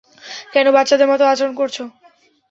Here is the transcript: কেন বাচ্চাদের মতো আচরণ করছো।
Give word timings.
কেন 0.53 0.67
বাচ্চাদের 0.71 1.07
মতো 1.07 1.23
আচরণ 1.25 1.53
করছো। 1.55 1.83